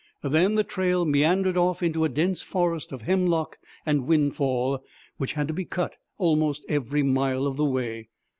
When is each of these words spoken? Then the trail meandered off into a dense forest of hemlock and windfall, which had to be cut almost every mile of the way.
Then 0.23 0.55
the 0.55 0.63
trail 0.63 1.05
meandered 1.05 1.57
off 1.57 1.83
into 1.83 2.03
a 2.03 2.09
dense 2.09 2.41
forest 2.41 2.91
of 2.91 3.03
hemlock 3.03 3.59
and 3.85 4.07
windfall, 4.07 4.83
which 5.17 5.33
had 5.33 5.47
to 5.49 5.53
be 5.53 5.63
cut 5.63 5.95
almost 6.17 6.65
every 6.67 7.03
mile 7.03 7.45
of 7.45 7.55
the 7.55 7.65
way. 7.65 8.09